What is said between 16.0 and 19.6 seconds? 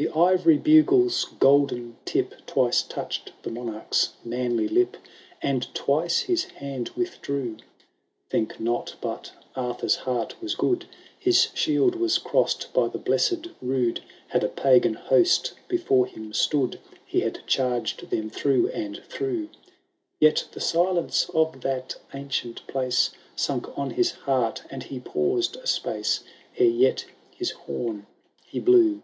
him stood, He had charged them through and through;